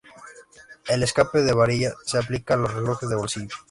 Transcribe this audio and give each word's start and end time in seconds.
El 0.87 1.03
escape 1.03 1.43
de 1.43 1.53
varilla 1.53 1.93
se 2.03 2.17
aplica 2.17 2.55
a 2.55 2.57
los 2.57 2.73
relojes 2.73 3.07
de 3.07 3.15
bolsillo. 3.15 3.55